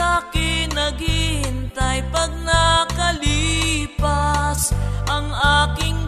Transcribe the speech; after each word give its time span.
Sa 0.00 0.24
akin 0.24 0.72
naghihintay 0.72 2.08
pag 2.08 2.32
nakalipas 2.48 3.92
Ang 5.12 5.28
aking 5.68 5.99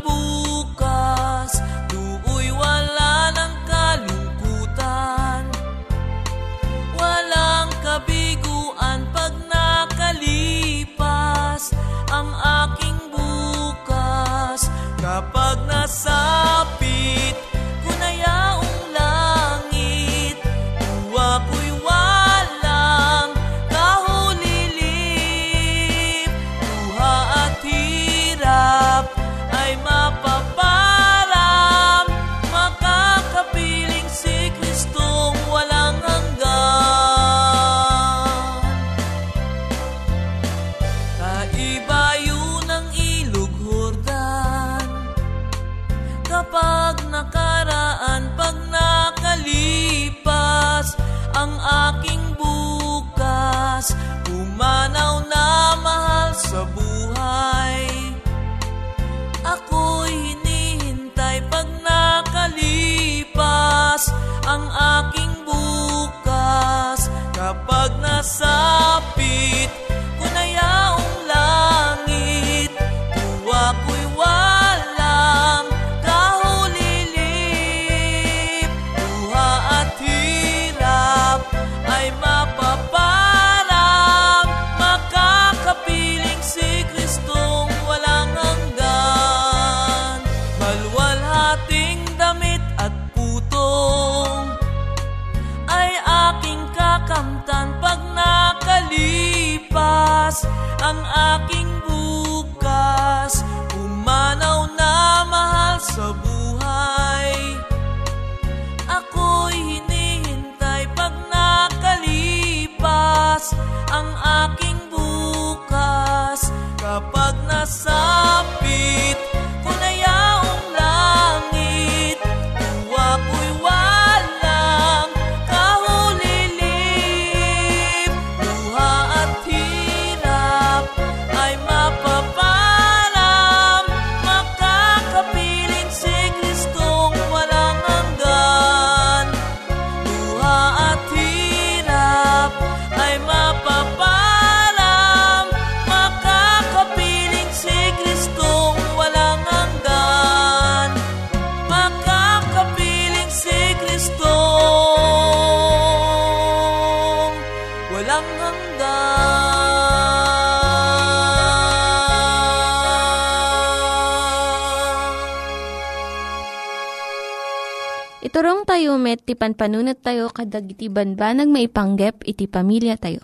met, 169.23 169.31
ti 169.31 169.39
panpanunat 169.39 170.03
tayo 170.03 170.35
kadag 170.35 170.67
iti 170.67 170.91
banbanag 170.91 171.47
maipanggep 171.47 172.27
iti 172.27 172.51
pamilya 172.51 172.99
tayo. 172.99 173.23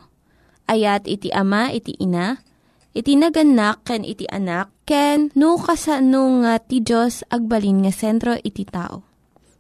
Ayat 0.71 1.11
iti 1.11 1.35
ama, 1.35 1.75
iti 1.75 1.99
ina, 1.99 2.39
iti 2.95 3.19
naganak, 3.19 3.83
ken 3.83 4.07
iti 4.07 4.31
anak, 4.31 4.71
ken 4.87 5.35
no, 5.35 5.59
kasano 5.59 6.47
nga 6.47 6.63
ti 6.63 6.79
Diyos 6.79 7.27
agbalin 7.27 7.83
nga 7.83 7.91
sentro 7.91 8.39
iti 8.39 8.63
tao. 8.63 9.03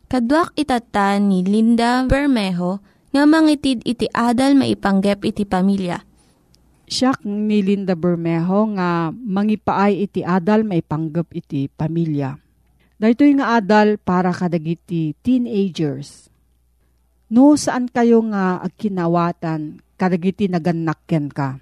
Kaduak 0.09 0.55
itatan 0.55 1.29
ni 1.29 1.43
Linda 1.43 2.07
Bermejo 2.07 2.79
nga 3.11 3.25
mangitid 3.27 3.83
iti 3.83 4.07
adal 4.15 4.55
maipanggep 4.55 5.27
iti 5.27 5.43
pamilya. 5.43 6.01
Siya 6.89 7.13
ni 7.27 7.61
Linda 7.61 7.93
Bermejo 7.93 8.73
nga 8.79 9.11
mangipaay 9.13 10.07
iti 10.07 10.25
adal 10.25 10.65
maipanggep 10.65 11.29
iti 11.35 11.69
pamilya. 11.69 12.39
Dahito 12.97 13.23
nga 13.37 13.61
adal 13.61 14.01
para 14.01 14.33
kadagiti 14.33 15.13
teenagers. 15.21 16.28
No 17.29 17.61
saan 17.61 17.93
kayo 17.93 18.25
nga 18.33 18.65
agkinawatan 18.65 19.85
kadagiti 20.01 20.49
naganakken 20.49 21.29
ka. 21.29 21.61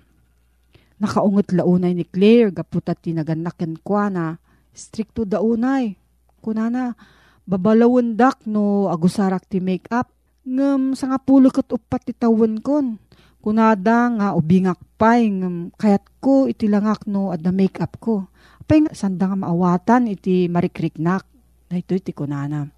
Nakaungot 1.03 1.51
launay 1.51 1.93
ni 1.93 2.07
Claire 2.07 2.55
gaputat 2.55 3.03
ti 3.03 3.11
naganakken 3.11 3.83
kwa 3.83 4.07
na 4.07 4.25
stricto 4.71 5.27
daunay. 5.27 5.99
Kunana, 6.39 6.95
babalawon 7.43 8.15
dak 8.15 8.47
no 8.47 8.87
agusarak 8.87 9.51
ti 9.51 9.59
make-up. 9.59 10.07
Ngam 10.47 10.95
sa 10.95 11.11
nga 11.11 11.19
pulo 11.19 11.51
kat 11.51 11.67
upat 11.75 12.07
ti 12.07 12.15
kon. 12.63 13.03
Kunada 13.43 14.07
nga 14.15 14.29
ubingak 14.39 14.79
pay 14.95 15.27
ngam 15.35 15.75
kayat 15.75 16.07
ko 16.23 16.47
iti 16.47 16.71
langak 16.71 17.11
no 17.11 17.35
at 17.35 17.43
na 17.43 17.51
make-up 17.51 17.99
ko. 17.99 18.31
Nga 18.71 18.95
sanda 18.95 19.27
nga 19.27 19.39
maawatan 19.43 20.15
iti 20.15 20.47
marikriknak. 20.47 21.27
Na 21.67 21.75
ito 21.75 21.99
iti 21.99 22.15
kunana. 22.15 22.76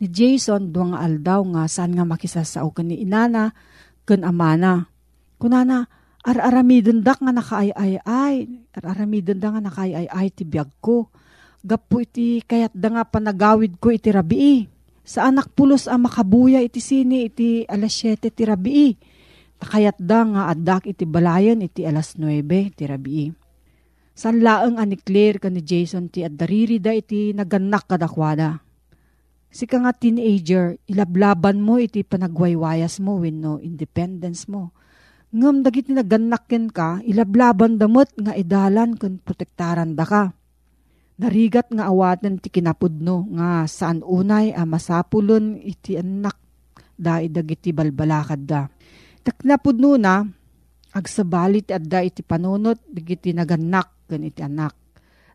Ni 0.00 0.08
Jason 0.08 0.72
duwang 0.72 0.96
aldaw 0.96 1.44
nga 1.54 1.68
saan 1.68 1.92
nga 1.92 2.08
makisasao 2.08 2.72
kan 2.72 2.88
ni 2.88 3.04
inana 3.04 3.52
kan 4.08 4.24
amana. 4.24 4.88
Kunana, 5.36 5.84
ar-aramidon 6.24 7.04
dak 7.04 7.20
nga 7.20 7.32
nakaay-ay-ay. 7.36 8.36
Ar-aramidon 8.80 9.36
da 9.36 9.52
nga 9.52 9.60
nakaay-ay-ay 9.60 10.28
ti 10.32 10.48
biyag 10.48 10.72
ko 10.80 11.12
Gapo 11.60 12.00
iti 12.00 12.40
kayat 12.40 12.72
da 12.72 12.88
nga 12.88 13.04
panagawid 13.04 13.76
ko 13.76 13.92
iti 13.92 14.08
rabii. 14.08 14.64
Sa 15.04 15.28
anak 15.28 15.52
pulos 15.52 15.84
ang 15.84 16.08
makabuya 16.08 16.64
iti 16.64 16.80
sini 16.80 17.28
iti 17.28 17.68
alas 17.68 18.00
7 18.00 18.32
ti 18.32 18.42
rabii. 18.48 18.96
Takayat 19.60 20.00
da 20.00 20.24
nga 20.24 20.42
adak 20.48 20.88
iti 20.88 21.04
balayan 21.04 21.60
iti 21.60 21.84
alas 21.84 22.16
9 22.16 22.48
ti 22.72 22.84
rabii. 22.88 23.28
San 24.16 24.40
laeng 24.40 24.80
ani 24.80 24.96
Claire 24.96 25.36
ka 25.36 25.52
ni 25.52 25.60
Jason 25.60 26.08
ti 26.08 26.24
addariri 26.24 26.80
da 26.80 26.96
iti 26.96 27.36
naganak 27.36 27.84
kadakwada. 27.84 28.64
Si 29.50 29.66
ka 29.66 29.82
nga 29.82 29.90
teenager, 29.90 30.78
ilablaban 30.86 31.58
mo 31.58 31.82
iti 31.82 32.06
panagwaywayas 32.06 33.02
mo 33.02 33.18
wenno 33.18 33.58
independence 33.58 34.46
mo. 34.46 34.70
Ngam 35.30 35.62
dagiti 35.62 35.90
naganakken 35.94 36.70
ka, 36.70 37.02
ilablaban 37.02 37.78
damot 37.78 38.10
nga 38.18 38.34
idalan 38.34 38.98
kun 38.98 39.18
protektaran 39.22 39.94
da 39.94 40.06
ka 40.06 40.24
Narigat 41.20 41.68
nga 41.68 41.92
awatan 41.92 42.40
ti 42.40 42.48
kinapudno 42.48 43.28
nga 43.36 43.68
saan 43.68 44.00
unay 44.00 44.56
a 44.56 44.64
masapulon 44.64 45.60
iti 45.60 46.00
anak 46.00 46.32
da 46.96 47.20
idagiti 47.20 47.76
balbalakad 47.76 48.40
da. 48.48 48.64
Taknapudno 49.20 50.00
na 50.00 50.24
agsabalit 50.96 51.68
at 51.76 51.84
da 51.84 52.00
iti 52.00 52.24
panunot 52.24 52.80
digiti 52.88 53.36
naganak 53.36 54.08
gan 54.08 54.24
iti 54.24 54.40
anak. 54.40 54.72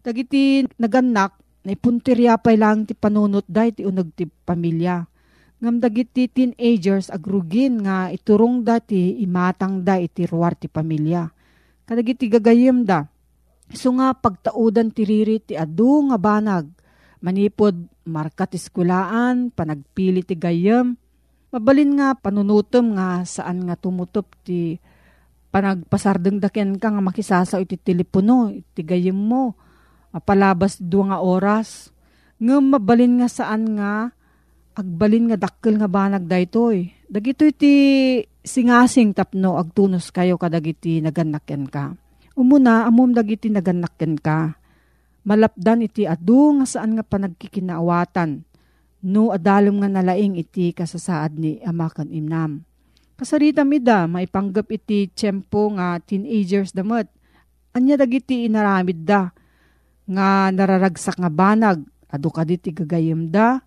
Dagiti 0.01 0.65
naganak 0.81 1.37
na 1.65 1.73
ipuntirya 1.73 2.37
pa 2.37 2.53
lang 2.53 2.85
ti 2.85 2.93
panunot 2.93 3.49
da 3.49 3.65
iti 3.65 3.81
unag 3.81 4.13
ti 4.13 4.29
pamilya. 4.29 5.09
Ngam 5.59 5.81
dagiti 5.81 6.29
teenagers 6.29 7.09
agrugin 7.09 7.81
nga 7.81 8.13
iturong 8.13 8.61
da 8.61 8.77
ti 8.77 9.17
imatang 9.25 9.81
da 9.81 9.97
iti 9.97 10.29
ruwar 10.29 10.53
ti 10.53 10.69
pamilya. 10.69 11.25
Kadagiti 11.89 12.29
gagayem 12.29 12.85
da 12.85 13.09
So 13.73 13.89
nga 13.97 14.13
pagtaudan 14.13 14.93
tiriri 14.93 15.41
ti 15.41 15.57
adu 15.57 16.05
nga 16.11 16.21
banag, 16.21 16.69
manipod 17.23 17.73
markat 18.05 18.53
iskulaan, 18.53 19.49
panagpili 19.49 20.21
ti 20.21 20.37
gayam, 20.37 20.93
mabalin 21.49 21.97
nga 21.97 22.13
panunutom 22.13 22.93
nga 22.93 23.25
saan 23.25 23.65
nga 23.65 23.73
tumutop 23.73 24.29
ti 24.45 24.77
panagpasardeng 25.49 26.37
daken 26.37 26.77
ka 26.77 26.93
nga 26.93 27.01
makisasaw 27.01 27.63
iti 27.63 27.79
telepono, 27.79 28.53
iti 28.53 28.85
gayam 28.85 29.17
mo, 29.17 29.57
palabas 30.19 30.79
dua 30.79 31.15
nga 31.15 31.19
oras, 31.23 31.91
nga 32.39 32.59
mabalin 32.59 33.23
nga 33.23 33.29
saan 33.31 33.79
nga 33.79 34.11
agbalin 34.75 35.31
nga 35.31 35.37
dakkel 35.39 35.79
nga 35.79 35.87
banag 35.87 36.27
daytoy. 36.27 36.91
Dagito 37.07 37.47
iti 37.47 37.73
singasing 38.43 39.15
tapno 39.15 39.55
agtunos 39.55 40.11
kayo 40.11 40.35
kadagiti 40.35 40.99
naganakyan 40.99 41.65
ka 41.71 41.95
Umuna, 42.35 42.83
amom 42.83 43.15
dagiti 43.15 43.47
naganakken 43.47 44.19
ka. 44.19 44.59
Malapdan 45.23 45.87
iti 45.87 46.03
adu 46.03 46.59
nga 46.59 46.67
saan 46.67 46.99
nga 46.99 47.03
panagkikinaawatan. 47.07 48.43
No 49.07 49.31
adalom 49.31 49.79
nga 49.79 49.87
nalaing 49.87 50.35
iti 50.35 50.75
kasasaad 50.75 51.39
ni 51.39 51.63
amakan 51.63 52.11
imnam. 52.11 52.67
Kasarita 53.15 53.63
mida, 53.63 54.03
maipanggap 54.11 54.67
iti 54.67 55.07
tiyempo 55.07 55.71
nga 55.79 55.95
teenagers 56.03 56.75
damot. 56.75 57.07
Anya 57.71 57.95
dagiti 57.95 58.43
inaramid 58.43 59.07
da. 59.07 59.31
Nga 60.05 60.53
nararagsak 60.53 61.17
nga 61.17 61.31
banag. 61.33 61.81
Adu 62.09 62.29
ka 62.29 62.45
diti 62.45 62.71
gagayim 62.71 63.29
da. 63.33 63.61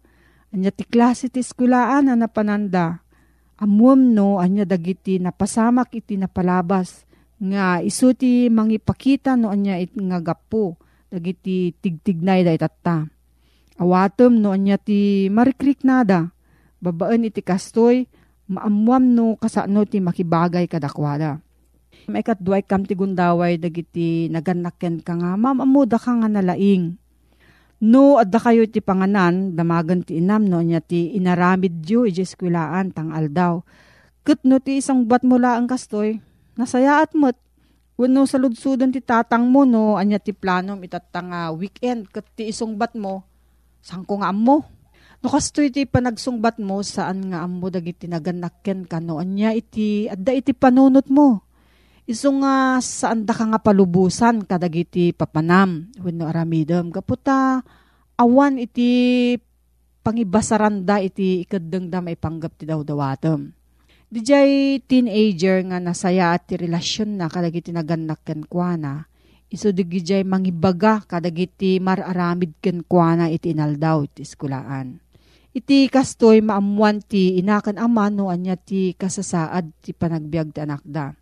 Anya 0.54 0.72
ti 0.72 0.86
klase 0.86 1.28
ti 1.28 1.44
eskulaan 1.44 2.08
na 2.08 2.14
napananda. 2.16 3.04
Amuam 3.58 4.14
no, 4.14 4.38
anya 4.38 4.62
dagiti 4.62 5.18
napasamak 5.18 5.90
iti 5.90 6.14
napalabas 6.14 7.02
nga 7.38 7.78
isuti 7.78 8.50
mangipakita 8.50 9.38
no 9.38 9.50
anya 9.50 9.78
it 9.78 9.94
nga 9.94 10.18
gapo 10.18 10.78
dagiti 11.10 11.74
tigtignay 11.74 12.42
da 12.46 12.54
itatta. 12.54 13.06
Awatom 13.78 14.38
no 14.38 14.54
anya 14.54 14.78
ti 14.78 15.26
marikrik 15.30 15.82
nada. 15.82 16.30
Babaan 16.78 17.26
iti 17.26 17.42
kastoy 17.42 18.06
maamuam 18.46 19.02
no 19.10 19.34
kasano 19.34 19.82
ti 19.86 19.98
makibagay 19.98 20.70
kadakwada. 20.70 21.42
May 22.06 22.22
katduay 22.22 22.62
kam 22.62 22.86
ti 22.86 22.94
gundaway 22.94 23.58
dagiti 23.58 24.30
naganakken 24.30 25.02
ka 25.02 25.18
nga 25.18 25.34
mamamuda 25.34 25.98
ka 25.98 26.14
nga 26.14 26.30
nalaing. 26.30 26.94
No, 27.82 28.22
adda 28.22 28.38
kayo 28.42 28.66
ti 28.70 28.78
panganan, 28.78 29.54
damagan 29.54 30.06
ti 30.06 30.18
inam 30.18 30.46
no, 30.46 30.62
nya 30.62 30.82
ti 30.82 31.14
inaramid 31.14 31.82
yu, 31.86 32.06
ijeskulaan, 32.06 32.90
tang 32.90 33.14
aldaw. 33.14 33.62
Kat 34.26 34.42
no 34.42 34.58
ti 34.58 34.82
isang 34.82 35.06
bat 35.06 35.22
mula 35.22 35.58
ang 35.58 35.70
kastoy, 35.70 36.18
Nasayaat 36.58 37.14
mo't 37.14 37.38
Wano 37.98 38.30
sa 38.30 38.38
ludsudon 38.38 38.94
ti 38.94 39.02
tatang 39.02 39.50
mo 39.50 39.66
no, 39.66 39.98
anya 39.98 40.22
ti 40.22 40.30
plano 40.30 40.78
itatang 40.78 41.34
uh, 41.34 41.50
weekend, 41.50 42.06
kat 42.06 42.22
ti 42.38 42.46
isungbat 42.46 42.94
mo, 42.94 43.26
saan 43.82 44.06
ko 44.06 44.22
nga 44.22 44.30
mo? 44.30 44.62
No 45.18 45.26
kasto 45.26 45.66
iti 45.66 45.82
panagsungbat 45.82 46.62
mo, 46.62 46.78
saan 46.86 47.34
nga 47.34 47.42
amo 47.42 47.66
dagiti 47.66 48.06
naganakken 48.06 48.86
ka 48.86 49.02
no, 49.02 49.18
anya 49.18 49.50
iti, 49.50 50.06
adda 50.06 50.30
iti 50.30 50.54
panunot 50.54 51.10
mo. 51.10 51.42
Iso 52.08 52.32
nga 52.40 52.80
saan 52.80 53.28
da 53.28 53.36
ka 53.36 53.44
nga 53.44 53.60
palubusan 53.60 54.40
kadagiti 54.48 55.12
papanam, 55.12 55.92
wano 56.00 56.24
aramidam, 56.24 56.88
kaputa 56.88 57.60
awan 58.16 58.56
iti 58.56 59.36
pangibasaranda 60.00 61.04
iti 61.04 61.44
ikadang 61.44 61.92
da 61.92 62.00
maipanggap 62.00 62.56
ti 62.56 62.64
daw 62.64 62.80
dawatom 62.80 63.52
Dijay 64.08 64.80
teenager 64.88 65.60
nga 65.68 65.76
nasaya 65.76 66.32
at 66.32 66.48
ti 66.48 66.56
relasyon 66.56 67.20
na 67.20 67.28
kadagiti 67.28 67.76
naganak 67.76 68.24
ken 68.24 68.40
kuana. 68.48 69.04
Iso 69.52 69.68
digijay 69.68 70.24
mangibaga 70.24 71.04
kadagiti 71.04 71.76
mararamid 71.76 72.56
ken 72.64 72.88
kuana 72.88 73.28
iti 73.28 73.52
inaldaw 73.52 74.08
iti 74.08 74.24
iskulaan. 74.24 74.96
Iti 75.52 75.92
kastoy 75.92 76.40
maamuan 76.40 77.04
ti 77.04 77.36
inakan 77.36 77.76
ama 77.76 78.08
no 78.08 78.32
anya 78.32 78.56
ti 78.56 78.96
kasasaad 78.96 79.76
ti 79.84 79.92
panagbiag 79.92 80.56
ti 80.56 80.64
anak 80.64 80.80
da. 80.88 81.12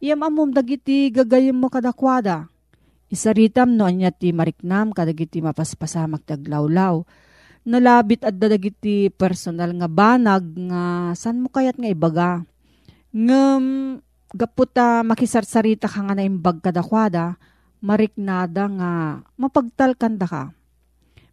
Iyam 0.00 0.24
amom 0.24 0.48
dagiti 0.48 1.12
gagayem 1.12 1.54
mo 1.54 1.68
kadakwada. 1.68 2.48
Isaritam 3.12 3.76
no 3.76 3.84
anya 3.84 4.08
ti 4.08 4.32
mariknam 4.32 4.96
kadagiti 4.96 5.44
mapaspasamak 5.44 6.24
taglawlaw 6.24 7.04
nalabit 7.68 8.24
at 8.24 8.36
dadagiti 8.40 9.12
personal 9.12 9.76
nga 9.76 9.88
banag 9.90 10.44
nga 10.70 11.12
san 11.12 11.44
mo 11.44 11.52
kayat 11.52 11.76
nga 11.76 11.90
ibaga. 11.92 12.30
Ngem 13.12 13.98
gaputa 14.32 15.02
makisarsarita 15.04 15.90
ka 15.90 16.00
nga 16.06 16.14
na 16.14 16.24
imbag 16.24 16.62
kadakwada, 16.62 17.36
mariknada 17.82 18.70
nga 18.70 18.90
mapagtal 19.34 19.98
kanda 19.98 20.24
ka. 20.24 20.44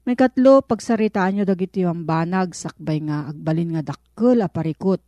May 0.07 0.15
katlo, 0.15 0.63
pagsaritaan 0.63 1.35
nyo 1.35 1.43
dagiti 1.43 1.83
ang 1.83 2.07
banag, 2.07 2.55
sakbay 2.55 3.03
nga 3.03 3.27
agbalin 3.27 3.75
nga 3.75 3.91
dakkel 3.91 4.39
aparikot. 4.39 5.03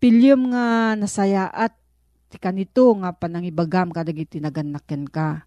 Pilyom 0.00 0.56
nga 0.56 0.96
nasaya 0.96 1.52
at 1.52 1.77
ti 2.28 2.36
kanito 2.36 2.92
nga 3.00 3.12
panangibagam 3.16 3.92
kadagiti 3.92 4.38
nagannaken 4.38 5.08
ka. 5.08 5.44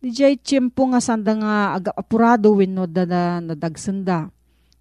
Di 0.00 0.12
jay 0.12 0.36
tiyempo 0.36 0.88
nga 0.92 1.00
sanda 1.00 1.32
nga 1.36 1.54
aga 1.76 1.92
apurado 1.96 2.52
wenno 2.56 2.84
da 2.84 3.04
na 3.08 3.40
nadagsenda 3.40 4.34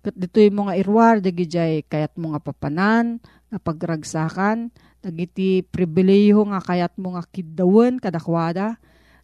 Kat 0.04 0.20
dito'y 0.20 0.52
mga 0.52 0.76
irwar, 0.84 1.24
dagijay 1.24 1.88
kayat 1.88 2.20
mo 2.20 2.36
nga 2.36 2.44
papanan, 2.44 3.24
nga 3.48 3.56
pagragsakan, 3.56 4.68
dagiti 5.00 5.64
pribileho 5.64 6.44
nga 6.52 6.60
kayat 6.60 7.00
mo 7.00 7.16
nga 7.16 7.24
kiddawen 7.24 8.04
kadakwada, 8.04 8.76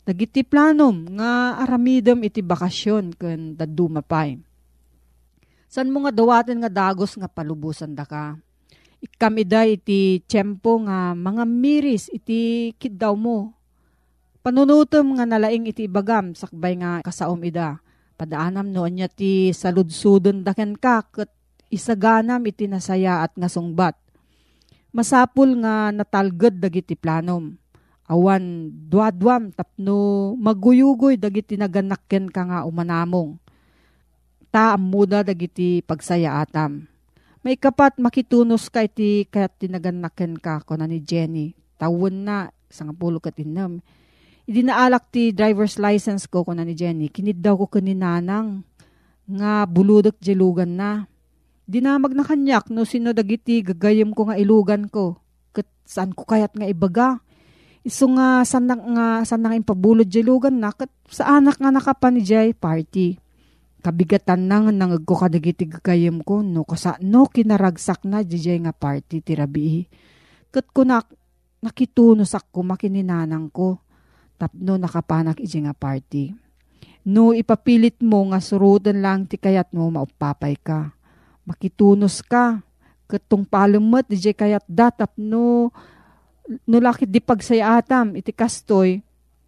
dagiti 0.07 0.39
planom 0.47 1.19
nga 1.19 1.59
aramidem 1.59 2.23
iti 2.23 2.39
bakasyon 2.39 3.11
ken 3.11 3.59
daduma 3.59 3.99
pay. 3.99 4.39
San 5.67 5.91
mo 5.91 6.07
nga 6.07 6.15
dawaten 6.15 6.63
nga 6.63 6.71
dagos 6.71 7.19
nga 7.19 7.27
palubusan 7.27 7.91
da 7.91 8.07
ka? 8.07 8.39
Ikamida 8.99 9.63
iti 9.63 10.19
tiyempo 10.27 10.83
nga 10.83 11.15
mga 11.15 11.47
miris 11.47 12.11
iti 12.11 12.71
kiddaw 12.75 13.15
mo. 13.15 13.55
Panunutom 14.43 15.15
nga 15.15 15.23
nalaing 15.23 15.71
iti 15.71 15.87
bagam 15.87 16.35
sakbay 16.35 16.75
nga 16.75 16.99
kasaom 16.99 17.39
ida. 17.47 17.79
Padaanam 18.19 18.67
no 18.67 18.83
anya 18.83 19.07
ti 19.07 19.55
saludsudon 19.55 20.43
daken 20.43 20.75
ka 20.75 21.07
ket 21.15 21.31
isaganam 21.71 22.43
iti 22.43 22.67
nasaya 22.67 23.23
at 23.23 23.31
nga 23.39 23.47
sungbat. 23.47 23.95
Masapul 24.91 25.63
nga 25.63 25.95
natalged 25.95 26.59
dagiti 26.59 26.99
planom. 26.99 27.55
Awan 28.11 28.67
duadwam 28.91 29.55
tapno 29.55 30.35
maguyugoy 30.35 31.15
dagiti 31.15 31.55
naganakken 31.55 32.27
ka 32.27 32.41
nga 32.43 32.59
umanamong. 32.67 33.39
Ta 34.51 34.75
amuda 34.75 35.23
dagiti 35.23 35.79
pagsaya 35.87 36.43
atam 36.43 36.89
may 37.39 37.55
kapat 37.55 37.95
makitunos 38.03 38.67
ka 38.67 38.83
iti 38.83 39.23
kayat 39.23 39.55
tinaganaken 39.63 40.35
ka 40.39 40.59
ko 40.67 40.75
na 40.75 40.87
ni 40.87 40.99
Jenny. 40.99 41.55
Tawon 41.79 42.27
na, 42.27 42.51
isang 42.67 42.91
pulo 42.91 43.23
ka 43.23 43.31
tinam. 43.31 43.79
Idi 44.43 44.65
naalak 44.65 45.07
ti 45.07 45.31
driver's 45.31 45.79
license 45.79 46.27
ko 46.27 46.43
ko 46.43 46.51
na 46.51 46.67
ni 46.67 46.75
Jenny. 46.75 47.07
Kinid 47.07 47.39
daw 47.39 47.55
ko 47.55 47.71
kaninanang 47.71 48.67
nga 49.23 49.63
buludok 49.63 50.19
jelugan 50.19 50.75
na. 50.75 51.07
Dinamag 51.69 52.17
na 52.17 52.25
kanyak 52.25 52.73
no 52.73 52.83
sino 52.83 53.15
dagiti 53.15 53.63
gagayem 53.63 54.11
ko 54.11 54.27
nga 54.27 54.35
ilugan 54.35 54.91
ko. 54.91 55.21
Kat 55.55 55.69
saan 55.87 56.11
ko 56.11 56.27
kayat 56.27 56.51
nga 56.59 56.67
ibaga. 56.67 57.23
Iso 57.87 58.09
nga 58.11 58.43
sanang 58.43 58.99
nga 58.99 59.23
sanang 59.23 59.55
impabulod 59.55 60.09
jelugan 60.11 60.59
na 60.59 60.75
kat 60.75 60.91
sa 61.07 61.39
anak 61.39 61.55
nga 61.55 61.71
nakapan 61.71 62.19
ni 62.19 62.21
Jay 62.25 62.51
party 62.51 63.28
kabigatan 63.79 64.47
nang 64.47 64.71
nangag 64.75 65.07
ko 65.07 65.15
kadagiti 65.15 65.63
gagayem 65.63 66.19
ko 66.23 66.43
no 66.43 66.67
kasa 66.67 66.99
no 66.99 67.27
kinaragsak 67.31 68.03
na 68.03 68.23
jay 68.23 68.59
nga 68.59 68.75
party 68.75 69.23
tirabi. 69.23 69.87
Ket 70.51 70.67
ko 70.75 70.83
nak 70.83 71.07
nakitunos 71.63 72.35
ko 72.51 72.59
makininanang 72.63 73.47
ko. 73.51 73.79
Tapno 74.39 74.79
nakapanak 74.79 75.39
iji 75.39 75.63
nga 75.63 75.75
party. 75.75 76.31
No 77.07 77.31
ipapilit 77.31 78.03
mo 78.03 78.27
nga 78.31 78.39
surutan 78.43 78.99
lang 78.99 79.27
ti 79.27 79.39
kayat 79.39 79.71
mo 79.71 79.87
maupapay 79.91 80.59
ka. 80.59 80.91
Makitunos 81.47 82.23
ka. 82.23 82.63
Ketong 83.09 83.47
palumot 83.47 84.05
di 84.05 84.19
kayat 84.21 84.63
datap 84.69 85.15
no 85.17 85.73
no 86.65 86.77
lakit 86.81 87.09
di 87.09 87.21
pagsayatam 87.21 88.17
iti 88.17 88.33
kastoy 88.33 89.01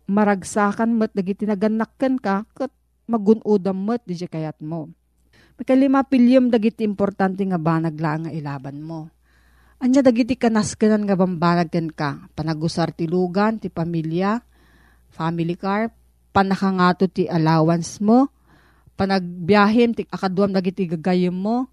maragsakan 0.05 0.93
mat 0.93 1.09
dagiti 1.15 1.47
naganakkan 1.47 2.19
ka 2.21 2.45
ket 2.53 2.69
magunudam 3.11 3.75
mo't 3.75 3.99
di 4.07 4.15
kayat 4.15 4.63
mo. 4.63 4.87
Makalima 5.59 6.01
pilyom 6.07 6.47
dagiti 6.47 6.87
importante 6.87 7.43
nga 7.43 7.59
banag 7.59 7.99
lang 7.99 8.25
nga 8.25 8.31
ilaban 8.31 8.79
mo. 8.79 9.11
Anya 9.83 9.99
dagiti 9.99 10.39
kanaskanan 10.39 11.03
nga 11.03 11.19
bambanag 11.19 11.67
ken 11.67 11.91
ka, 11.91 12.31
panagusar 12.37 12.95
ti 12.95 13.09
lugan, 13.09 13.59
ti 13.59 13.67
pamilya, 13.67 14.39
family 15.11 15.59
car, 15.59 15.91
panakangato 16.31 17.11
ti 17.11 17.27
allowance 17.27 17.99
mo, 17.99 18.31
panagbiyahin 18.95 19.97
ti 19.97 20.07
akaduam 20.07 20.55
dagiti 20.55 20.87
gagayem 20.87 21.35
mo, 21.35 21.67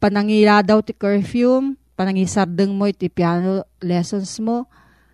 panangila 0.00 0.64
daw 0.64 0.80
ti 0.80 0.94
curfew, 0.96 1.76
panangisardeng 1.98 2.72
mo 2.72 2.88
iti 2.88 3.12
piano 3.12 3.66
lessons 3.84 4.40
mo, 4.40 4.70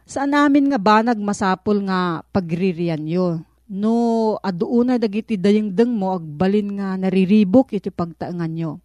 saan 0.07 0.37
namin 0.37 0.71
nga 0.71 0.79
banag 0.79 1.19
masapol 1.19 1.83
nga 1.83 2.23
pagririan 2.31 3.03
yo 3.09 3.43
no 3.67 4.39
aduuna 4.39 4.99
dagiti 4.99 5.35
dayengdeng 5.35 5.91
mo 5.91 6.15
agbalin 6.15 6.79
nga 6.79 6.95
nariribok 6.95 7.75
iti 7.75 7.91
pagtaangan 7.91 8.53
nyo. 8.55 8.79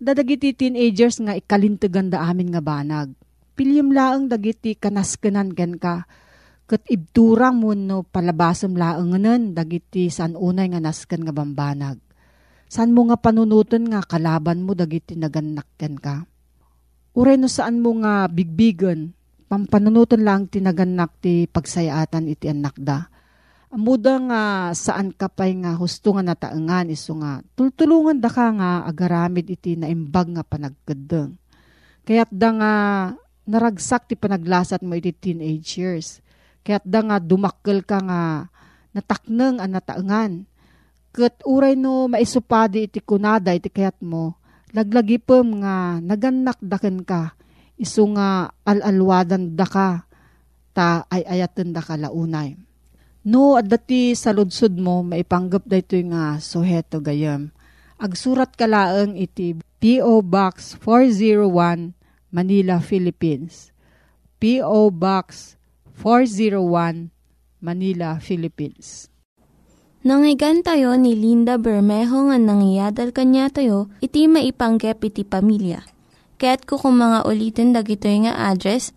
Dadagiti 0.00 0.56
teenagers 0.56 1.20
nga 1.20 1.36
ikalintegan 1.36 2.08
da 2.08 2.24
amin 2.30 2.48
nga 2.54 2.62
banag. 2.64 3.12
Pilyem 3.58 3.92
laeng 3.92 4.32
dagiti 4.32 4.72
kanaskanan 4.78 5.52
ken 5.52 5.76
ka. 5.76 6.08
Kat 6.64 6.86
ibturang 6.86 7.58
mo 7.58 7.74
no 7.74 8.06
palabasam 8.06 8.78
laenganen 8.78 9.52
dagiti 9.52 10.08
san 10.08 10.38
unay 10.38 10.70
nga 10.72 10.80
nasken 10.80 11.26
nga 11.26 11.34
bambanag. 11.34 11.98
San 12.70 12.94
mo 12.94 13.10
nga 13.10 13.18
panunutan 13.18 13.90
nga 13.90 14.00
kalaban 14.06 14.62
mo 14.62 14.72
dagiti 14.78 15.18
naganak 15.18 15.66
ken 15.74 15.98
ka. 15.98 16.24
Uray 17.18 17.34
no 17.34 17.50
saan 17.50 17.82
mo 17.82 17.98
nga 17.98 18.30
bigbigan, 18.30 19.10
pampanunutan 19.50 20.22
lang 20.22 20.46
tinaganak 20.46 21.18
ti 21.18 21.50
pagsayaatan 21.50 22.30
iti 22.30 22.46
anak 22.46 22.78
da 22.78 23.09
Amuda 23.70 24.18
nga 24.18 24.42
saan 24.74 25.14
ka 25.14 25.30
pa'y 25.30 25.62
nga 25.62 25.78
husto 25.78 26.10
nga 26.10 26.26
nataengan 26.26 26.90
iso 26.90 27.14
nga 27.22 27.38
tultulungan 27.54 28.18
da 28.18 28.26
ka 28.26 28.50
nga 28.50 28.82
agaramid 28.82 29.46
iti 29.46 29.78
naimbag 29.78 30.26
nga 30.34 30.42
panagkadeng. 30.42 31.38
Kaya't 32.02 32.34
da 32.34 32.50
nga 32.50 32.72
naragsak 33.46 34.10
ti 34.10 34.18
panaglasat 34.18 34.82
mo 34.82 34.98
iti 34.98 35.14
teenage 35.14 35.78
years. 35.78 36.18
Kaya't 36.66 36.82
da 36.82 36.98
nga 36.98 37.22
dumakkel 37.22 37.86
ka 37.86 38.02
nga 38.02 38.50
natakneng 38.90 39.62
ang 39.62 39.70
nataengan. 39.70 40.50
Kat 41.14 41.38
uray 41.46 41.78
no 41.78 42.10
maisupadi 42.10 42.90
iti 42.90 42.98
kunada 42.98 43.54
iti 43.54 43.70
kayat 43.70 44.02
mo, 44.02 44.34
laglagipem 44.74 45.62
nga 45.62 46.02
naganak 46.02 46.58
daken 46.58 47.06
ka, 47.06 47.38
iso 47.78 48.02
nga 48.18 48.50
alalwadan 48.66 49.54
da 49.54 49.66
ka, 49.66 50.10
ta 50.74 51.06
ay 51.06 51.22
ayaten 51.22 51.70
da 51.70 51.82
ka 51.82 51.94
launay 51.94 52.58
No, 53.20 53.60
at 53.60 53.68
dati 53.68 54.16
sa 54.16 54.32
ludsud 54.32 54.80
mo, 54.80 55.04
maipanggap 55.04 55.68
da 55.68 55.76
ito 55.76 55.96
nga 56.08 56.40
suheto 56.40 57.04
gayam. 57.04 57.52
Agsurat 58.00 58.48
ka 58.56 58.64
laang 58.64 59.12
iti 59.12 59.60
P.O. 59.80 60.24
Box 60.24 60.80
401, 60.80 61.92
Manila, 62.32 62.80
Philippines. 62.80 63.76
P.O. 64.40 64.88
Box 64.88 65.60
401, 66.00 67.12
Manila, 67.60 68.16
Philippines. 68.16 69.12
Nangyigan 70.00 70.64
tayo 70.64 70.96
ni 70.96 71.12
Linda 71.12 71.60
Bermejo 71.60 72.32
nga 72.32 72.40
nangyadal 72.40 73.12
kanya 73.12 73.52
tayo, 73.52 73.92
iti 74.00 74.24
maipanggep 74.24 74.96
iti 75.04 75.28
pamilya. 75.28 75.84
Kaya't 76.40 76.64
mga 76.64 77.28
ulitin 77.28 77.76
dagito 77.76 78.08
nga 78.08 78.48
address 78.48 78.96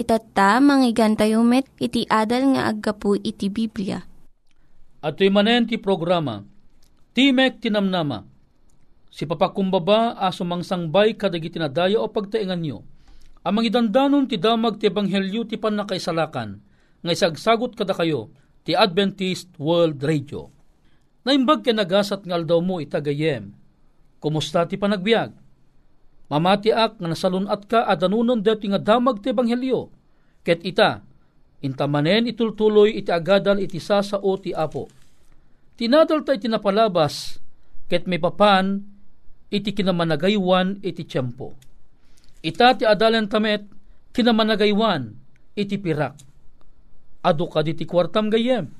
Itatta, 0.00 0.56
manggigan 0.64 1.12
tayo 1.12 1.44
met, 1.44 1.68
iti 1.76 2.08
adal 2.08 2.56
nga 2.56 2.72
aggapu 2.72 3.20
iti 3.20 3.52
Biblia. 3.52 4.00
At 5.04 5.20
manen 5.20 5.68
ti 5.68 5.76
programa, 5.76 6.40
Timek 7.12 7.60
Tinamnama, 7.60 8.24
si 9.12 9.28
papakumbaba 9.28 10.16
aso 10.16 10.40
mangsangbay 10.48 11.20
kadagiti 11.20 11.60
nadaya 11.60 12.00
o 12.00 12.08
pagtaingan 12.08 12.64
nyo, 12.64 12.80
ang 13.44 13.60
mangidandanon 13.60 14.24
ti 14.24 14.40
damag 14.40 14.80
ti 14.80 14.88
ebanghelyo 14.88 15.44
ti 15.44 15.60
panakaisalakan, 15.60 16.64
nga 17.04 17.12
isagsagot 17.12 17.76
kada 17.76 17.92
kayo, 17.92 18.32
ti 18.64 18.72
Adventist 18.72 19.52
World 19.60 20.00
Radio. 20.00 20.48
Naimbag 21.28 21.60
ka 21.60 21.76
nagasat 21.76 22.24
ngal 22.24 22.48
daw 22.48 22.64
mo 22.64 22.80
itagayem, 22.80 23.52
kumusta 24.16 24.64
ti 24.64 24.80
panagbiag? 24.80 25.36
Mamatiak 26.30 27.02
nga 27.02 27.08
nasalunat 27.10 27.66
ka 27.66 27.90
adanunon 27.90 28.38
deti 28.38 28.70
nga 28.70 28.78
damag 28.78 29.18
ti 29.18 29.34
ebanghelyo. 29.34 29.90
Ket 30.46 30.62
ita, 30.62 31.02
intamanen 31.58 32.30
itultuloy 32.30 32.94
iti 32.94 33.10
agadal 33.10 33.58
iti 33.58 33.82
sasao 33.82 34.38
ti 34.38 34.54
apo. 34.54 34.86
Tinadal 35.74 36.22
ta 36.22 36.38
iti 36.38 36.46
napalabas, 36.46 37.42
ket 37.90 38.06
may 38.06 38.22
papan 38.22 38.78
iti 39.50 39.74
kinamanagaywan 39.74 40.78
iti 40.86 41.02
tiyempo. 41.02 41.58
Ita 42.46 42.78
ti 42.78 42.86
adalan 42.86 43.26
tamet 43.26 43.66
kinamanagaywan 44.14 45.10
iti 45.58 45.82
pirak. 45.82 46.14
Ado 47.26 47.50
ka 47.50 47.66
diti 47.66 47.84
kwartam 47.84 48.30
gayem. 48.30 48.70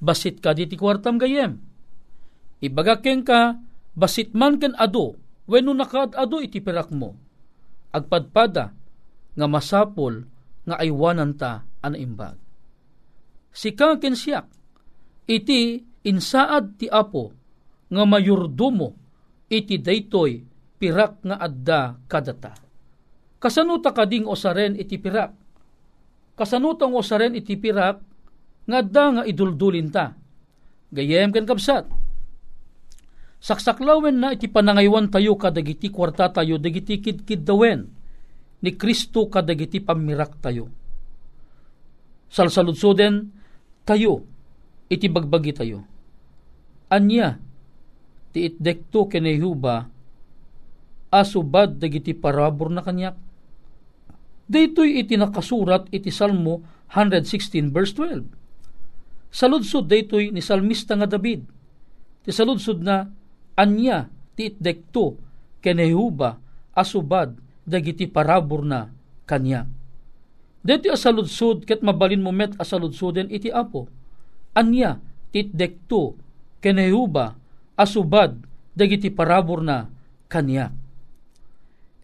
Basit 0.00 0.40
ka 0.40 0.56
diti 0.56 0.80
kwartam 0.80 1.20
gayem. 1.20 1.60
Ibagakeng 2.58 3.22
ka, 3.22 3.60
basit 3.94 4.34
man 4.34 4.58
ken 4.58 4.74
ado, 4.74 5.14
wenno 5.48 5.72
nakaad 5.72 6.14
ado 6.14 6.38
iti 6.44 6.60
pirak 6.60 6.92
mo. 6.92 7.16
agpadpada 7.88 8.76
nga 9.32 9.46
masapol 9.48 10.28
nga 10.68 10.76
aywanan 10.76 11.32
ta 11.40 11.64
ana 11.80 11.96
imbag. 11.96 12.36
Si 13.48 13.72
ken 13.72 14.14
siyak 14.14 14.44
iti 15.24 15.80
insaad 16.04 16.76
ti 16.76 16.86
Apo 16.86 17.32
nga 17.88 18.04
mayurdumo 18.04 18.88
iti 19.48 19.80
daytoy 19.80 20.44
pirak 20.76 21.24
nga 21.24 21.40
adda 21.40 21.96
kadata. 22.06 22.52
Kasanuta 23.38 23.94
kading 23.94 24.28
osaren 24.28 24.76
iti 24.76 25.00
pirak. 25.00 25.32
Kasanutang 26.38 26.94
osaren 26.94 27.34
iti 27.34 27.58
pirak 27.58 27.98
nga 28.68 28.76
adda 28.78 29.04
nga 29.18 29.22
iduldulin 29.24 29.88
ta. 29.90 30.14
Gayem 30.92 31.32
ken 31.34 31.48
kapsat. 31.48 31.88
Saksaklawen 33.38 34.18
na 34.18 34.34
iti 34.34 34.50
panangaywan 34.50 35.14
tayo 35.14 35.38
kadagiti 35.38 35.94
kwarta 35.94 36.26
tayo 36.34 36.58
dagiti 36.58 36.98
kidkid 36.98 37.46
dawen 37.46 37.86
ni 38.58 38.74
Kristo 38.74 39.30
kadagiti 39.30 39.78
pamirak 39.78 40.42
tayo. 40.42 40.66
Salsaludsoden 42.28 43.30
tayo 43.86 44.26
iti 44.90 45.06
bagbagi 45.06 45.54
tayo. 45.54 45.86
Anya 46.90 47.38
ti 48.34 48.50
itdekto 48.50 49.06
kenehuba 49.06 49.86
asubad 51.14 51.78
dagiti 51.78 52.12
parabor 52.18 52.74
na 52.74 52.82
kanyak. 52.82 53.16
Daytoy 54.48 54.98
iti 55.04 55.14
nakasurat 55.14 55.86
iti 55.92 56.08
Salmo 56.10 56.64
116 56.90 57.70
verse 57.70 57.94
12. 57.94 58.24
Saludsod 59.28 59.86
daytoy 59.86 60.32
ni 60.32 60.40
salmista 60.40 60.96
nga 60.96 61.04
David. 61.04 61.44
Ti 62.24 62.32
saludsod 62.32 62.80
na 62.80 63.17
anya 63.58 64.06
ti 64.38 64.54
itdekto 64.54 65.18
kenehuba 65.58 66.38
asubad 66.78 67.34
dagiti 67.66 68.06
parabor 68.06 68.62
na 68.62 68.94
kanya. 69.26 69.66
Dito 70.62 70.94
asaludsod 70.94 71.66
ket 71.66 71.82
mabalin 71.82 72.22
mo 72.22 72.30
met 72.30 72.54
asaludsoden 72.54 73.28
iti 73.34 73.50
apo. 73.50 73.90
Anya 74.54 75.02
titdekto 75.34 76.14
kenehuba 76.62 77.34
asubad 77.74 78.38
dagiti 78.78 79.10
parabor 79.10 79.66
na 79.66 79.90
kanya. 80.30 80.70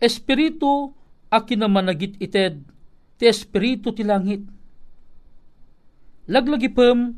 Espiritu 0.03 0.91
akin 1.31 1.65
naman 1.65 1.87
nagit 1.87 2.19
ited 2.19 2.61
ti 3.15 3.25
espiritu 3.31 3.95
ti 3.95 4.03
langit. 4.03 4.43
Laglagi 6.25 6.73
pem, 6.73 7.15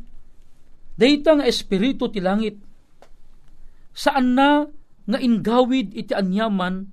dayta 0.98 1.38
nga 1.38 1.46
espiritu 1.46 2.10
ti 2.10 2.18
langit. 2.18 2.65
Saan 3.96 4.36
na 4.36 4.68
nga 5.08 5.18
ingawid 5.18 5.96
iti 5.96 6.12
anyaman 6.12 6.84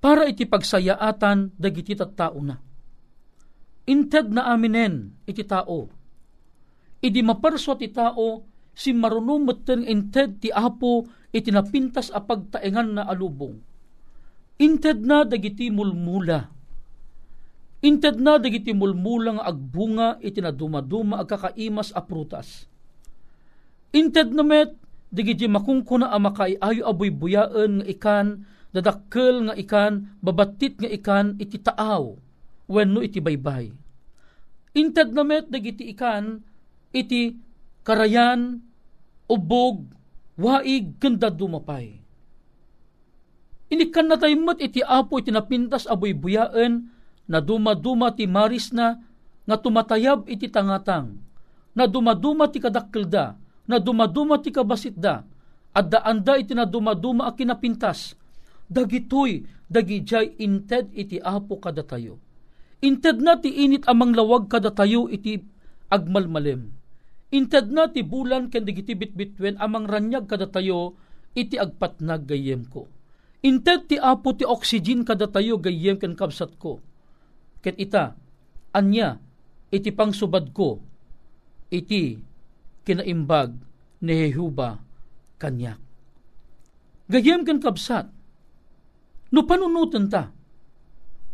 para 0.00 0.24
iti 0.24 0.48
pagsayaatan 0.48 1.52
dagiti 1.60 1.92
tattao 1.92 2.40
na. 2.40 2.56
Inted 3.84 4.32
na 4.32 4.48
aminen 4.48 5.12
iti 5.28 5.44
tao. 5.44 5.92
Idi 7.04 7.20
maparso 7.20 7.76
ti 7.76 7.92
tao 7.92 8.48
si 8.72 8.96
marunong 8.96 9.44
meten 9.44 9.84
inted 9.84 10.40
ti 10.40 10.48
apo 10.48 11.04
iti 11.28 11.52
napintas 11.52 12.08
a 12.08 12.24
pagtaengan 12.24 12.88
na 12.96 13.02
alubong. 13.04 13.60
Inted 14.56 15.04
na 15.04 15.28
dagiti 15.28 15.68
mulmula. 15.68 16.48
Inted 17.84 18.16
na 18.24 18.40
dagiti 18.40 18.72
mulmula 18.72 19.36
nga 19.36 19.52
agbunga 19.52 20.08
iti 20.24 20.40
na 20.40 20.48
dumaduma 20.48 21.20
agkakaimas 21.20 21.92
a 21.92 22.00
prutas. 22.00 22.64
Inted 23.92 24.32
na 24.32 24.40
met 24.40 24.83
dagiti 25.14 25.46
makungkuna 25.46 26.10
a 26.10 26.18
makaiayo 26.18 26.82
aboy 26.90 27.14
buyaan 27.14 27.80
nga 27.80 27.86
ikan 27.86 28.26
dadakkel 28.74 29.46
nga 29.46 29.54
ikan 29.54 30.18
babatit 30.18 30.82
nga 30.82 30.90
ikan 30.90 31.38
iti 31.38 31.62
taaw 31.62 32.18
wenno 32.66 32.98
iti 32.98 33.22
baybay. 33.22 33.70
Inted 34.74 35.14
na 35.14 35.22
met 35.22 35.46
dagiti 35.46 35.86
ikan 35.94 36.42
iti 36.90 37.38
karayan 37.86 38.58
ubog 39.30 39.86
waig 40.34 40.98
kanda 40.98 41.30
dumapay. 41.30 42.02
Inikan 43.70 44.10
na 44.10 44.18
tayo 44.18 44.34
mat 44.42 44.58
iti 44.58 44.82
apo 44.82 45.22
iti 45.22 45.30
napintas 45.30 45.86
aboy 45.86 46.10
buyaan 46.10 46.90
na 47.30 47.38
dumaduma 47.38 48.10
ti 48.12 48.26
maris 48.26 48.74
na 48.74 48.98
nga 49.46 49.56
tumatayab 49.56 50.26
iti 50.26 50.50
tangatang 50.50 51.22
na 51.72 51.86
dumaduma 51.86 52.50
ti 52.50 52.58
kadakkelda 52.58 53.43
na 53.64 53.80
dumaduma 53.80 54.40
ti 54.40 54.52
kabasitda 54.52 55.24
at 55.74 55.86
daanda 55.90 56.38
iti 56.38 56.52
na 56.52 56.68
dumaduma 56.68 57.28
a 57.28 57.32
kinapintas 57.32 58.14
dagitoy 58.68 59.44
dagijay 59.68 60.36
inted 60.40 60.92
iti 60.92 61.20
apo 61.20 61.60
kada 61.60 61.84
tayo. 61.84 62.20
Inted 62.84 63.24
na 63.24 63.40
ti 63.40 63.48
init 63.48 63.88
amang 63.88 64.12
lawag 64.12 64.52
kada 64.52 64.68
tayo 64.68 65.08
iti 65.08 65.40
agmalmalem. 65.88 66.68
Inted 67.32 67.72
na 67.72 67.88
ti 67.88 68.04
bulan 68.04 68.52
ken 68.52 68.68
digiti 68.68 68.92
bitbitwen 68.92 69.56
amang 69.56 69.88
ranyag 69.88 70.28
kada 70.28 70.46
tayo 70.46 70.94
iti 71.32 71.56
agpatnag 71.56 72.28
gayem 72.28 72.68
ko. 72.68 72.86
Inted 73.44 73.88
ti 73.88 73.96
apo 73.96 74.36
ti 74.36 74.44
oxygen 74.44 75.02
kada 75.02 75.28
tayo 75.28 75.56
gayem 75.58 75.96
ken 75.96 76.12
kabsat 76.12 76.56
ko. 76.60 76.80
Ket 77.64 77.80
ita, 77.80 78.12
anya, 78.76 79.16
iti 79.72 79.88
pangsubad 79.88 80.52
ko, 80.52 80.84
iti 81.72 82.20
kinaimbag 82.84 83.56
ni 84.04 84.12
Jehuba 84.28 84.78
kanyak. 85.40 85.80
Gayem 87.08 87.44
ken 87.44 87.60
kabsat, 87.60 88.08
no 89.32 89.40
panunutan 89.44 90.08
ta, 90.08 90.32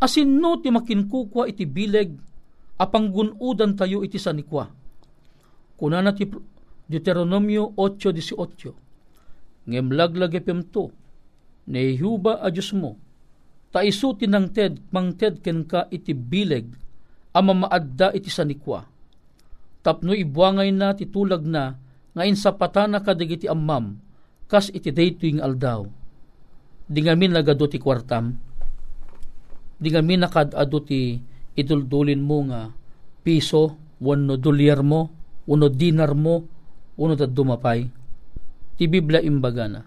asin 0.03 0.39
no 0.39 0.59
ti 0.59 0.71
makinkukwa 0.71 1.47
iti 1.47 1.67
bileg, 1.67 2.15
apang 2.79 3.11
gunudan 3.11 3.77
tayo 3.79 4.03
iti 4.03 4.19
sanikwa. 4.19 4.71
Kunana 5.79 6.11
ti 6.15 6.27
Deuteronomio 6.91 7.71
8.18 7.79 9.71
Ngem 9.71 9.95
laglag 9.95 10.35
epemto, 10.35 10.91
ni 11.71 11.95
Jehuba 11.95 12.43
a 12.43 12.51
Diyos 12.51 12.75
mo, 12.75 12.99
ta 13.71 13.87
isu 13.87 14.19
tinangted 14.19 14.83
mangted 14.91 15.39
ken 15.39 15.63
ka 15.63 15.87
iti 15.95 16.11
bileg 16.11 16.67
ama 17.31 17.55
maadda 17.55 18.11
iti 18.11 18.27
sanikwa. 18.27 18.83
Tapno 19.81 20.13
ibuangay 20.13 20.71
na 20.73 20.93
titulag 20.93 21.45
na 21.45 21.77
nga 22.13 22.23
insapatana 22.27 23.01
kadigiti 23.01 23.49
ammam 23.49 23.97
kas 24.51 24.69
iti 24.75 24.91
daytoy 24.93 25.41
aldaw. 25.41 25.87
Di 26.91 27.01
ngamin 27.07 27.33
nagado 27.39 27.71
ti 27.71 27.79
kwartam. 27.79 28.35
Di 29.81 29.89
ngamin 29.89 30.27
nakadado 30.27 30.83
ti 30.83 31.17
iduldulin 31.55 32.21
mo 32.21 32.39
nga 32.51 32.69
piso, 33.23 33.79
wano 34.03 34.35
dolyar 34.35 34.83
mo, 34.83 35.09
wano 35.47 35.71
dinar 35.71 36.13
mo, 36.19 36.45
wano 36.99 37.15
dumapay. 37.15 37.87
Ti 38.75 38.85
Biblia 38.91 39.23
imbaga 39.23 39.71
na. 39.71 39.83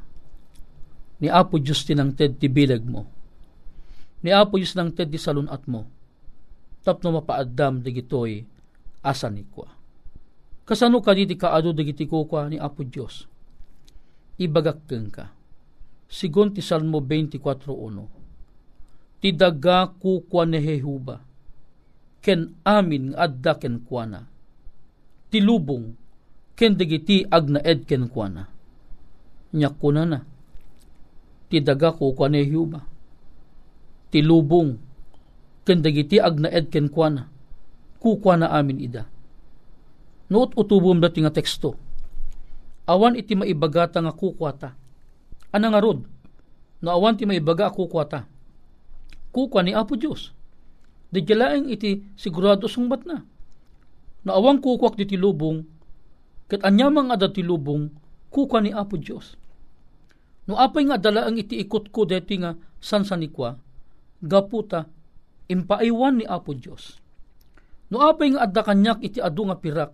Ni 1.19 1.27
Apo 1.27 1.59
Diyos 1.59 1.83
tinangted 1.83 2.39
ti 2.39 2.47
bilag 2.47 2.87
mo 2.87 3.13
ni 4.23 4.31
Apo 4.31 4.55
Diyos 4.55 4.73
nang 4.73 4.95
ted 4.95 5.11
di 5.11 5.19
salunat 5.19 5.67
mo. 5.67 5.83
Tapno 6.81 7.19
mapaaddam 7.19 7.83
digitoy 7.83 8.47
asan 9.03 9.35
ni 9.35 9.43
kwa. 9.43 9.67
Kasano 10.63 11.03
ka 11.03 11.11
di 11.11 11.35
kaado 11.35 11.75
digiti 11.75 12.07
ko 12.07 12.23
kwa 12.25 12.49
ni 12.49 12.57
Apo 12.59 12.87
Diyos. 12.87 13.27
Ibagakken 14.39 15.11
ka. 15.11 15.35
Sigon 16.07 16.55
ti 16.55 16.63
Salmo 16.63 17.03
24.1 17.03 18.07
Ti 19.21 19.29
daga 19.31 19.87
kukwa 19.87 20.45
ni 20.45 20.59
Jehuba. 20.59 21.19
Ken 22.23 22.55
amin 22.63 23.11
adda 23.15 23.59
ken 23.59 23.83
kuana. 23.83 24.23
Ti 25.31 25.43
lubong 25.43 25.95
ken 26.55 26.79
digiti 26.79 27.27
agnaed 27.27 27.83
ken 27.83 28.07
kuana. 28.07 28.47
Nyak 29.53 29.83
na 29.91 30.03
na. 30.05 30.19
Ti 31.51 31.59
daga 31.59 31.91
kukwa 31.91 32.31
ni 32.31 32.47
Jehuba 32.47 32.93
ti 34.13 34.21
lubong 34.21 34.77
ken 35.65 35.81
dagiti 35.81 36.21
agnaed 36.21 36.69
ken 36.69 36.93
kuana 36.93 37.25
kukwana 37.97 38.53
amin 38.53 38.77
ida 38.77 39.09
Noot 40.33 40.57
utubom 40.57 40.97
dati 40.97 41.21
nga 41.21 41.29
teksto. 41.29 41.77
Awan 42.89 43.13
iti 43.13 43.37
maibagata 43.37 44.01
nga 44.01 44.09
kukwata. 44.17 44.73
Ana 45.53 45.69
nga 45.69 45.77
rod? 45.77 46.01
No 46.81 46.89
awan 46.89 47.13
ti 47.13 47.29
maibaga 47.29 47.69
kukwata. 47.69 48.25
Kukwa 49.29 49.61
ni 49.61 49.77
Apo 49.77 49.93
Dios 49.93 50.33
di 51.13 51.21
jalaeng 51.21 51.69
iti 51.69 52.01
sigurado 52.17 52.65
sungbat 52.65 53.05
na. 53.05 53.21
No 54.25 54.33
awan 54.33 54.57
kukwak 54.57 54.97
ti 54.97 55.13
lubong 55.13 55.61
ket 56.49 56.65
anyamang 56.65 57.13
ada 57.13 57.29
ti 57.29 57.45
lubong 57.45 57.93
kukwa 58.33 58.65
ni 58.65 58.73
Apo 58.73 58.97
Dios 58.97 59.37
no 60.43 60.59
apay 60.59 60.83
nga 60.87 60.99
dalaang 60.99 61.39
iti 61.39 61.55
ikot 61.63 61.87
ko 61.93 62.03
deti 62.03 62.35
nga 62.39 62.55
sansanikwa 62.83 63.55
gaputa 64.19 64.87
impaiwan 65.47 66.19
ni 66.19 66.25
Apo 66.27 66.55
Dios. 66.55 66.99
No 67.91 68.03
apay 68.03 68.35
nga 68.35 68.47
adda 68.47 68.61
kanyak 68.63 68.99
iti 69.03 69.19
adu 69.19 69.47
nga 69.47 69.59
pirak. 69.59 69.91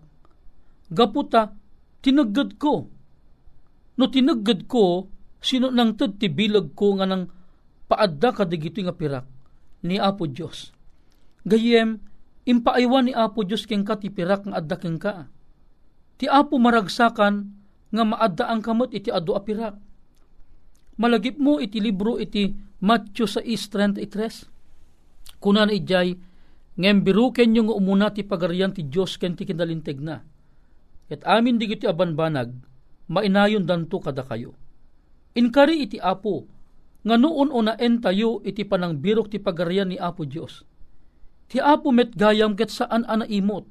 Gaputa 0.89 1.53
tinagad 2.01 2.57
ko. 2.57 2.89
No 3.99 4.09
tinagad 4.09 4.65
ko 4.65 5.13
sino 5.39 5.71
nang 5.71 5.95
ted 5.95 6.19
ti 6.19 6.27
bilag 6.27 6.75
ko 6.75 6.99
nga 6.99 7.07
nang 7.07 7.31
paadda 7.89 8.35
ka 8.35 8.43
digito 8.45 8.83
nga 8.83 8.93
pirak 8.93 9.25
ni 9.83 9.95
Apo 9.95 10.27
Diyos. 10.27 10.75
Gayem, 11.47 12.03
impaaywan 12.43 13.07
ni 13.07 13.13
Apo 13.15 13.47
Diyos 13.47 13.63
keng 13.63 13.87
ka 13.87 13.95
ti 13.95 14.11
pirak 14.11 14.43
nga 14.43 14.59
adda 14.59 14.75
keng 14.75 14.99
ka. 14.99 15.31
Ti 16.19 16.27
Apo 16.27 16.59
maragsakan 16.59 17.55
nga 17.89 18.03
maadda 18.03 18.51
ang 18.51 18.61
kamot 18.61 18.91
iti 18.91 19.09
adu 19.09 19.33
a 19.33 19.41
pirak. 19.41 19.79
Malagip 20.99 21.39
mo 21.39 21.63
iti 21.63 21.79
libro 21.79 22.19
iti 22.19 22.51
Matthew 22.83 23.39
6.33. 23.39 25.39
Kunan 25.39 25.71
ijay, 25.71 26.19
ngem 26.75 26.97
biruken 27.03 27.55
yung 27.55 27.71
umuna 27.71 28.11
ti 28.11 28.27
pagarian 28.27 28.75
ti 28.75 28.83
Diyos 28.83 29.15
ken 29.15 29.39
ti 29.39 29.47
kinalinteg 29.47 30.03
na. 30.03 30.19
At 31.09 31.25
amin 31.25 31.57
digiti 31.57 31.89
abanbanag, 31.89 32.53
mainayon 33.09 33.65
danto 33.65 33.97
kada 33.97 34.21
kayo. 34.21 34.53
Inkari 35.33 35.81
iti 35.81 35.97
Apo, 35.97 36.45
nga 37.01 37.17
noon 37.17 37.49
unaen 37.49 37.97
tayo 37.97 38.45
iti 38.45 38.61
panang 38.61 39.01
birok 39.01 39.33
ti 39.33 39.41
pagarian 39.41 39.89
ni 39.89 39.97
Apo 39.97 40.29
Diyos. 40.29 40.61
Ti 41.49 41.57
Apo 41.57 41.89
met 41.89 42.13
gayam 42.13 42.53
ket 42.53 42.69
saan 42.69 43.09
ana 43.09 43.25
imot, 43.25 43.65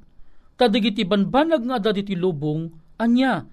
tadigiti 0.59 1.07
banbanag 1.07 1.63
nga 1.63 1.79
da 1.79 1.95
ti 1.95 2.11
lubong, 2.19 2.75
anya, 2.99 3.47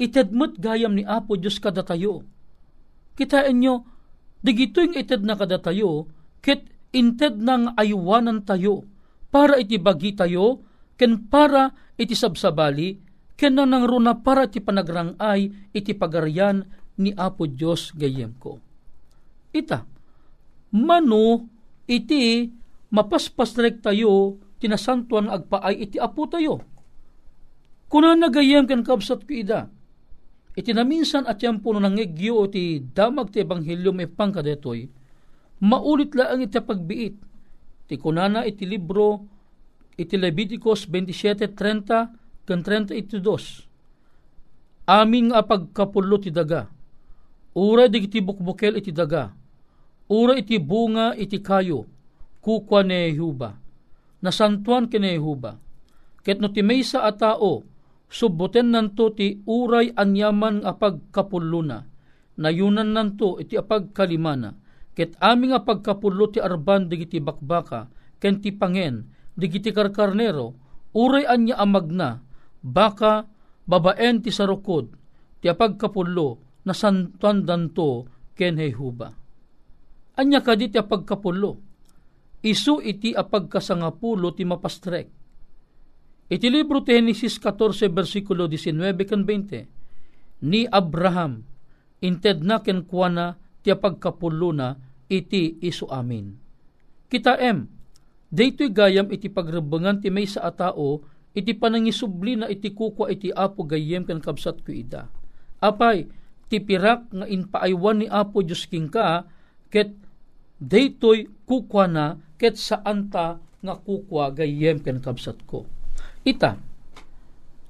itedmet 0.00 0.56
gayam 0.56 0.96
ni 0.96 1.04
Apo 1.04 1.36
Diyos 1.36 1.60
kada 1.60 1.84
tayo. 1.84 2.24
Kitain 3.16 3.60
nyo, 3.60 3.84
digito 4.40 4.80
yung 4.80 4.96
ited 4.96 5.24
na 5.28 5.36
kada 5.36 5.60
tayo, 5.60 6.08
ket 6.40 6.64
inted 6.96 7.36
nang 7.40 7.76
aywanan 7.76 8.44
tayo, 8.48 8.88
para 9.28 9.60
iti 9.60 9.76
bagi 9.76 10.16
tayo, 10.16 10.64
ken 10.96 11.28
para 11.28 11.76
iti 12.00 12.16
sabsabali, 12.16 13.05
ken 13.36 13.56
nang 13.56 13.84
runa 13.84 14.24
para 14.24 14.48
iti 14.48 14.58
panagrangay, 14.64 15.72
iti 15.76 15.92
pagarian 15.92 16.64
ni 16.96 17.12
Apo 17.12 17.44
Diyos 17.44 17.92
gayem 17.92 18.32
ko 18.40 18.60
ita. 19.56 19.88
Mano 20.76 21.48
iti 21.88 22.52
mapaspasrek 22.92 23.80
tayo 23.80 24.36
tinasantuan 24.60 25.32
agpaay 25.32 25.88
iti 25.88 25.96
apo 25.96 26.28
tayo. 26.28 26.60
Kuna 27.88 28.12
nagayem 28.12 28.68
kan 28.68 28.84
kabsat 28.84 29.24
ko 29.24 29.32
ida. 29.32 29.70
Iti 30.56 30.72
naminsan 30.72 31.28
at 31.28 31.40
yan 31.40 31.60
po 31.60 31.76
nangegyo 31.76 32.48
iti 32.48 32.80
damag 32.80 33.28
ti 33.32 33.44
ebanghelyo 33.44 33.92
may 33.92 34.08
pangkadetoy, 34.08 34.88
maulit 35.60 36.16
lang 36.16 36.40
iti 36.40 36.56
pagbiit. 36.60 37.14
Ti 37.86 37.94
kunana 38.00 38.42
iti 38.42 38.66
libro 38.66 39.22
iti 39.94 40.18
Leviticus 40.18 40.88
27.30 40.90 42.25
kan 42.46 42.62
32. 42.62 43.10
Amin 44.86 45.34
nga 45.34 45.42
pagkapulo 45.42 46.22
ti 46.22 46.30
daga. 46.30 46.70
Ura 47.58 47.90
di 47.90 48.06
iti 48.06 48.22
bukbukel 48.22 48.78
iti 48.78 48.94
daga 48.94 49.34
Ura 50.06 50.38
iti 50.38 50.62
bunga 50.62 51.18
iti 51.18 51.42
kayo, 51.42 51.82
kukwa 52.38 52.86
ni 52.86 53.10
Yehuba. 53.10 53.58
Nasantuan 54.22 54.86
kini 54.86 55.18
Yehuba. 55.18 55.58
Ket 56.22 56.38
no 56.38 56.54
ti 56.54 56.62
maysa 56.62 57.02
a 57.02 57.10
tao, 57.10 57.66
subbuten 58.06 58.70
nanto 58.70 59.10
ti 59.10 59.42
uray 59.42 59.90
anyaman 59.98 60.62
nga 60.62 60.78
pagkapuluna. 60.78 61.82
Nayunan 62.38 62.94
nanto 62.94 63.42
iti 63.42 63.58
apagkalimana. 63.58 64.54
Ket 64.94 65.18
aming 65.18 65.58
nga 65.58 65.66
pagkapullo 65.66 66.30
ti 66.30 66.38
arban 66.38 66.86
digiti 66.86 67.18
bakbaka, 67.18 67.90
ken 68.22 68.38
ti 68.38 68.54
pangen, 68.54 69.10
digiti 69.34 69.74
karkarnero, 69.74 70.54
uray 70.94 71.26
anya 71.26 71.58
amagna, 71.58 72.22
baka 72.66 73.22
babaen 73.62 74.18
ti 74.18 74.34
sarukod, 74.34 74.90
ti 75.38 75.46
apagkapullo, 75.46 76.62
nasantuan 76.66 77.46
danto 77.46 78.10
ken 78.34 78.58
Yehuba 78.58 79.08
Anya 80.16 80.40
kadit 80.40 80.72
ya 80.72 80.82
pagkapulo. 80.82 81.60
Isu 82.40 82.80
iti 82.80 83.12
apagkasangapulo 83.12 84.32
ti 84.32 84.48
mapastrek. 84.48 85.06
Iti 86.26 86.48
libro 86.48 86.80
ti 86.80 86.96
Genesis 86.96 87.36
14 87.36 87.92
versikulo 87.92 88.48
19 88.48 88.96
kan 89.04 89.20
20. 89.28 90.48
Ni 90.48 90.64
Abraham 90.64 91.44
inted 92.00 92.40
na 92.48 92.64
ken 92.64 92.88
kuana 92.88 93.36
ti 93.60 93.68
apagkapulo 93.68 94.56
na 94.56 94.72
iti 95.04 95.60
isu 95.60 95.84
amin. 95.92 96.32
Kita 97.12 97.36
em, 97.36 97.68
daytoy 98.32 98.72
gayam 98.72 99.12
iti 99.12 99.28
pagrebengan 99.28 100.00
ti 100.00 100.08
may 100.08 100.24
sa 100.24 100.48
atao 100.48 101.04
iti 101.36 101.52
panangisubli 101.52 102.40
na 102.40 102.48
iti 102.48 102.72
kukwa 102.72 103.12
iti 103.12 103.28
apo 103.28 103.68
gayem 103.68 104.08
ken 104.08 104.24
kabsat 104.24 104.64
ko 104.64 104.72
ida. 104.72 105.12
Apay, 105.60 106.08
ti 106.48 106.64
pirak 106.64 107.12
nga 107.12 107.28
inpaaywan 107.28 108.00
ni 108.00 108.06
apo 108.08 108.40
Diyos 108.40 108.64
king 108.64 108.88
ka, 108.88 109.28
ket 109.68 109.92
daytoy 110.56 111.28
kukwa 111.44 111.84
na 111.84 112.04
ket 112.40 112.56
saan 112.56 113.12
ta 113.12 113.36
nga 113.60 113.74
kukwa 113.76 114.32
gayem 114.32 114.80
ken 114.80 115.04
kabsat 115.04 115.44
ko. 115.44 115.68
Ita, 116.24 116.56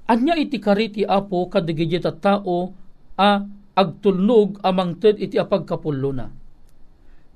anya 0.07 0.39
iti 0.39 0.63
kariti 0.63 1.03
apo 1.03 1.51
kadigiti 1.51 1.99
tao 2.23 2.71
a 3.19 3.43
agtulnog 3.75 4.63
amang 4.63 4.95
ted 4.95 5.19
iti 5.19 5.35
apagkapullo 5.35 6.15
na. 6.15 6.31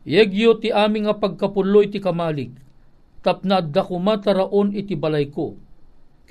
Yegyo 0.07 0.57
ti 0.57 0.73
aming 0.73 1.05
nga 1.05 1.19
pagkapullo 1.19 1.85
iti 1.85 2.01
kamalig, 2.01 2.49
tapna 3.21 3.61
da 3.61 3.85
kumataraon 3.85 4.73
iti 4.73 4.97
balay 4.97 5.29
ko. 5.29 5.53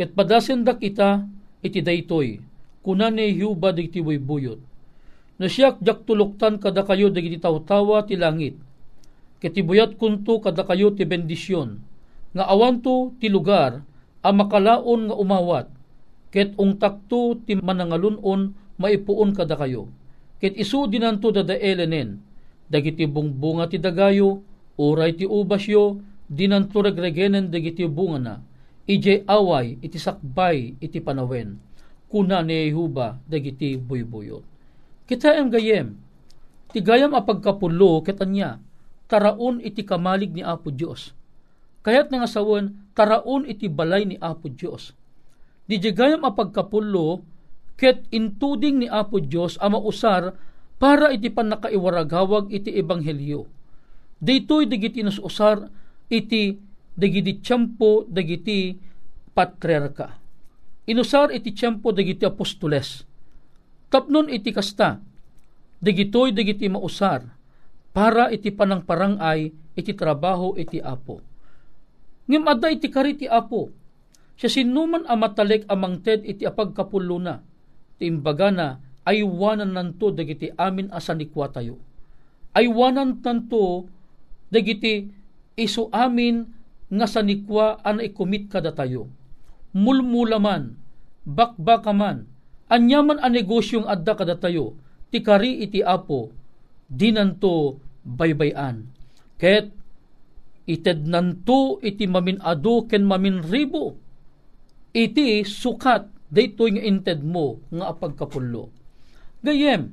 Ket 0.00 0.16
padasen 0.16 0.64
dak 0.64 0.80
ita 0.80 1.28
iti 1.60 1.84
daytoy, 1.84 2.40
kuna 2.80 3.12
ni 3.12 3.36
Yuba 3.36 3.68
digiti 3.76 4.00
buyot. 4.00 4.56
Na 5.36 5.44
siyak 5.44 5.84
jak 5.84 6.08
tuluktan 6.08 6.56
kada 6.56 6.88
kayo 6.88 7.12
digiti 7.12 7.36
tawtawa 7.36 8.08
ti 8.08 8.16
langit, 8.16 8.56
Kitibuyat 9.44 10.00
kunto 10.00 10.40
kada 10.40 10.64
kayo 10.64 10.96
ti 10.96 11.04
bendisyon, 11.04 11.84
nga 12.32 12.44
awanto 12.48 13.12
ti 13.20 13.28
lugar, 13.28 13.84
a 14.24 14.32
makalaon 14.32 15.12
nga 15.12 15.16
umawat, 15.16 15.68
ket 16.32 16.56
ungtakto 16.56 17.36
ti 17.44 17.60
manangalunon 17.60 18.56
maipuon 18.80 19.36
kada 19.36 19.56
kayo. 19.60 19.92
Ket 20.40 20.56
isu 20.56 20.88
dinanto 20.88 21.28
dadaelenen, 21.28 22.20
dagiti 22.72 23.04
bungbunga 23.04 23.68
ti 23.68 23.76
dagayo, 23.76 24.40
uray 24.80 25.12
ti 25.12 25.28
ubasyo, 25.28 26.00
dinanto 26.24 26.80
regregenen 26.80 27.52
dagiti 27.52 27.84
bunga 27.84 28.16
na, 28.20 28.34
ije 28.90 29.22
away 29.30 29.78
iti 29.78 30.02
sakbay 30.02 30.74
iti 30.82 30.98
panawen, 30.98 31.62
kuna 32.10 32.42
ni 32.42 32.66
Yehuba 32.66 33.22
dagiti 33.30 33.78
buybuyot. 33.78 34.42
Kita 35.06 35.38
em 35.38 35.46
gayem, 35.46 35.94
ti 36.74 36.82
gayam 36.82 37.14
apagkapulo 37.14 38.02
ketanya, 38.02 38.58
taraon 39.06 39.62
iti 39.62 39.86
kamalig 39.86 40.34
ni 40.34 40.42
Apo 40.42 40.74
Dios. 40.74 41.14
Kayat 41.86 42.10
nga 42.10 42.26
sawon 42.26 42.90
taraon 42.98 43.46
iti 43.46 43.70
balay 43.70 44.06
ni 44.06 44.18
Apo 44.18 44.50
Dios. 44.50 44.94
Di 45.70 45.78
jagayam 45.78 46.26
apagkapullo 46.26 47.22
ket 47.78 48.02
intuding 48.10 48.82
ni 48.82 48.86
Apo 48.90 49.22
Dios 49.22 49.54
ama 49.62 49.78
usar 49.78 50.34
para 50.82 51.14
iti 51.14 51.30
panakaiwaragawag 51.30 52.50
iti 52.50 52.74
ebanghelyo. 52.74 53.46
Daytoy 54.18 54.66
dagiti 54.66 55.06
usar 55.22 55.70
iti 56.10 56.58
dagiti 57.00 57.40
tiyempo 57.40 58.04
dagiti 58.04 58.76
patriarka. 59.32 60.20
Inusar 60.84 61.32
iti 61.32 61.56
tiyempo 61.56 61.96
dagiti 61.96 62.28
apostoles. 62.28 63.08
Tapnon 63.88 64.28
iti 64.28 64.52
kasta, 64.52 65.00
dagitoy 65.80 66.36
dagiti 66.36 66.68
mausar, 66.68 67.24
para 67.90 68.28
iti 68.30 68.52
panang 68.52 68.84
parangay 68.84 69.50
iti 69.74 69.92
trabaho 69.96 70.54
iti 70.60 70.78
apo. 70.78 71.18
Ngem 72.28 72.44
adda 72.46 72.68
iti 72.70 72.86
kari 72.92 73.18
ti 73.18 73.26
apo. 73.26 73.72
Siya 74.38 74.62
sinuman 74.62 75.04
amatalik 75.08 75.66
amang 75.66 76.04
ted 76.04 76.22
iti 76.22 76.46
apagkapulo 76.46 77.18
na. 77.18 77.42
Ti 77.98 78.06
imbaga 78.06 78.48
na 78.54 78.78
aywanan 79.02 79.74
nanto 79.74 80.14
dagiti 80.14 80.48
amin 80.54 80.94
asanikwa 80.94 81.50
tayo. 81.50 81.76
Aywanan 82.54 83.18
nanto 83.20 83.90
dagiti 84.48 85.10
isu 85.58 85.90
amin 85.90 86.59
nga 86.90 87.06
sanikwa 87.06 87.78
ana 87.86 88.02
ikumit 88.02 88.50
kada 88.50 88.74
tayo. 88.74 89.06
Mulmulaman, 89.70 90.74
bakbakaman, 91.22 92.26
anyaman 92.66 93.22
a 93.22 93.30
negosyong 93.30 93.86
adda 93.86 94.18
kada 94.18 94.34
tayo, 94.34 94.74
ti 95.14 95.22
kari 95.22 95.62
iti 95.62 95.78
apo, 95.80 96.34
dinanto 96.90 97.78
baybayan. 98.02 98.90
Ket 99.38 99.70
ited 100.66 101.06
nanto 101.06 101.78
iti 101.82 102.10
maminado 102.10 102.86
ken 102.90 103.06
maminribo. 103.06 103.94
Iti 104.90 105.46
sukat 105.46 106.10
daytoy 106.30 106.78
nga 106.78 106.82
inted 106.82 107.22
mo 107.22 107.62
nga 107.70 107.94
apagkapullo. 107.94 108.70
Gayem, 109.42 109.90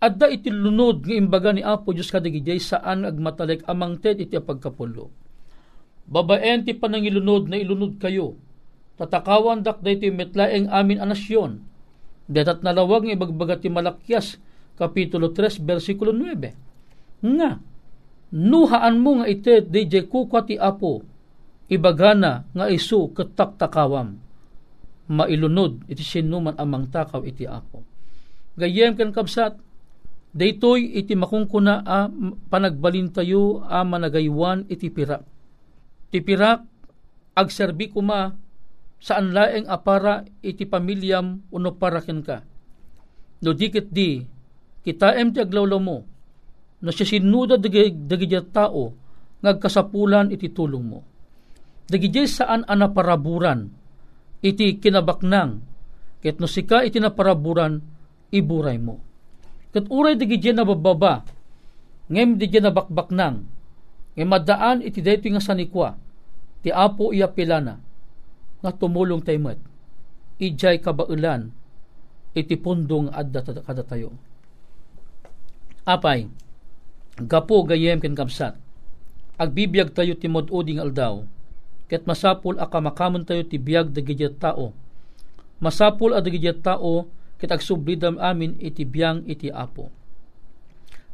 adda 0.00 0.32
iti 0.32 0.48
lunod 0.52 1.04
nga 1.04 1.14
imbaga 1.16 1.52
ni 1.52 1.64
Apo 1.64 1.92
Diyos 1.96 2.12
kadigijay 2.12 2.60
saan 2.60 3.08
agmatalik 3.08 3.64
amang 3.68 4.00
ted 4.00 4.20
iti 4.20 4.36
apagkapullo. 6.04 6.12
Babaen 6.12 6.64
ti 6.64 6.72
panangilunod 6.76 7.48
na 7.48 7.56
ilunod 7.56 7.96
kayo. 7.96 8.36
Tatakawan 9.00 9.64
dak 9.64 9.82
daytoy 9.82 10.12
metlaeng 10.12 10.70
amin 10.70 11.02
anasyon. 11.02 11.64
Detat 12.30 12.62
nalawag 12.64 13.04
nga 13.08 13.16
ibagbaga 13.16 13.60
ti 13.60 13.68
malakyas 13.68 14.38
Kapitulo 14.74 15.30
3, 15.30 15.62
versikulo 15.62 16.10
9. 16.10 17.22
Nga, 17.22 17.50
nuhaan 18.34 18.96
mo 18.98 19.22
nga 19.22 19.30
ite 19.30 19.62
DJ 19.62 20.10
kukwa 20.10 20.42
ti 20.42 20.58
apo, 20.58 21.06
ibagana 21.70 22.42
nga 22.50 22.66
isu 22.66 23.14
ketak-takawam. 23.14 24.18
Mailunod 25.06 25.86
iti 25.86 26.02
sinuman 26.02 26.58
amang 26.58 26.90
takaw 26.90 27.22
iti 27.22 27.46
apo. 27.46 27.86
Gayem 28.58 28.98
kan 28.98 29.14
kabsat, 29.14 29.62
daytoy 30.34 30.98
iti 30.98 31.14
makungkuna 31.14 31.86
a 31.86 32.10
panagbalin 32.50 33.14
tayo 33.14 33.62
a 33.62 33.86
managaywan 33.86 34.66
iti 34.66 34.90
pirak. 34.90 35.22
Ti 36.14 36.22
pirak, 36.22 36.62
agserbi 37.34 37.90
kuma 37.90 38.30
saan 39.02 39.34
laeng 39.34 39.66
apara 39.66 40.22
iti 40.46 40.62
pamilyam 40.62 41.42
uno 41.50 41.74
parakin 41.74 42.22
ka. 42.22 42.38
No 43.42 43.50
dikit 43.50 43.90
di, 43.90 44.22
kita 44.86 45.18
em 45.18 45.34
ti 45.34 45.42
aglawlaw 45.42 45.82
mo, 45.82 45.98
no 46.86 46.90
siya 46.94 47.18
sinuda 47.18 47.58
dagi, 47.58 47.90
dagi 47.90 48.30
tao, 48.46 48.94
ngagkasapulan 49.42 50.30
iti 50.30 50.54
tulong 50.54 50.86
mo. 50.86 51.02
Dagi 51.90 52.14
saan 52.30 52.62
anaparaburan, 52.62 53.66
iti 54.38 54.78
kinabaknang, 54.78 55.66
ket 56.22 56.38
no 56.38 56.46
sika 56.46 56.86
iti 56.86 57.02
naparaburan, 57.02 57.82
iburay 58.30 58.78
mo. 58.78 59.02
Ket 59.74 59.90
uray 59.90 60.14
dagi 60.14 60.38
nabababa, 60.54 61.26
ngem 62.06 62.38
di 62.38 62.46
nabakbaknang, 62.54 63.36
ngem 64.14 64.28
madaan 64.30 64.78
iti 64.78 65.02
dayto 65.02 65.26
nga 65.26 65.42
sanikwa, 65.42 66.03
ti 66.64 66.72
apo 66.72 67.12
iya 67.12 67.28
pilana, 67.28 67.76
nga 68.64 68.72
tumulong 68.72 69.20
tayo 69.20 69.36
met. 69.44 69.60
Ijay 70.40 70.80
kabaulan, 70.80 71.52
iti 72.32 72.56
pundong 72.56 73.12
adda 73.12 73.44
kada 73.44 73.84
tayo. 73.84 74.16
Apay, 75.84 76.26
gapo 77.20 77.62
gayem 77.68 78.00
ken 78.00 78.16
kamsat, 78.16 78.56
agbibiyag 79.36 79.92
tayo 79.92 80.16
ti 80.16 80.26
moduding 80.26 80.80
aldaw, 80.80 81.28
ket 81.92 82.08
masapul 82.08 82.56
a 82.56 82.64
kamakamon 82.64 83.28
tayo 83.28 83.44
ti 83.44 83.60
biyag 83.60 83.92
dagijat 83.92 84.40
tao. 84.40 84.72
Masapul 85.60 86.16
a 86.16 86.24
dagijat 86.24 86.64
tao, 86.64 87.12
ket 87.36 87.52
agsubridam 87.52 88.16
amin 88.16 88.56
iti 88.56 88.88
biyang 88.88 89.28
iti 89.28 89.52
apo. 89.52 89.92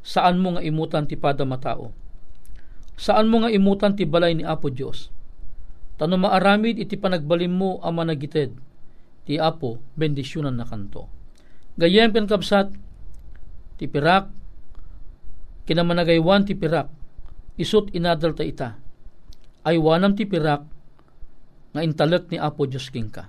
Saan 0.00 0.40
mo 0.40 0.56
nga 0.56 0.64
imutan 0.64 1.04
ti 1.04 1.18
pada 1.18 1.44
matao? 1.44 1.92
Saan 2.96 3.28
mo 3.28 3.44
nga 3.44 3.52
imutan 3.52 3.96
ti 3.96 4.08
balay 4.08 4.32
ni 4.32 4.44
Apo 4.44 4.72
Dios? 4.72 5.12
Tano 6.00 6.16
maaramid 6.16 6.80
iti 6.80 6.96
panagbalim 6.96 7.52
mo 7.52 7.76
ang 7.84 8.00
managited. 8.00 8.56
Ti 9.28 9.36
apo, 9.36 9.76
bendisyonan 10.00 10.56
na 10.56 10.64
kanto. 10.64 11.12
Gayem 11.76 12.08
ken 12.16 12.24
kapsat, 12.24 12.72
ti 13.76 13.84
pirak, 13.84 14.32
kinamanagaywan 15.68 16.48
ti 16.48 16.56
pirak, 16.56 16.88
isut 17.60 17.92
inadal 17.92 18.32
ta 18.32 18.48
ita. 18.48 18.80
Ay 19.60 19.76
wanam 19.76 20.16
ti 20.16 20.24
pirak, 20.24 20.64
nga 21.76 21.84
intalek 21.84 22.32
ni 22.32 22.40
Apo 22.40 22.64
Diyos 22.64 22.88
king 22.88 23.12
ka. 23.12 23.28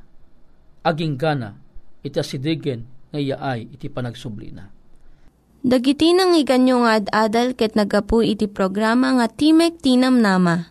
Aging 0.87 1.19
gana, 1.19 1.59
iti 2.07 2.23
asidigen 2.23 2.87
nga 3.11 3.19
iyaay 3.19 3.75
iti 3.75 3.91
panagsublina. 3.91 4.71
Dagiti 5.59 6.15
nang 6.15 6.33
iganyo 6.39 6.87
nga 6.87 7.03
ad-adal 7.03 7.51
ket 7.53 7.75
nagapu 7.75 8.23
iti 8.23 8.47
programa 8.47 9.11
nga 9.19 9.27
Timek 9.27 9.77
Tinam 9.83 10.23
Nama 10.23 10.70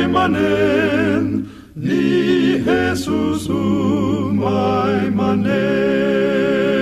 my 0.00 0.06
manen, 0.06 1.46
ni 1.76 2.62
Jesus, 2.64 3.48
o 3.50 4.32
my 4.32 5.10
manen. 5.10 6.79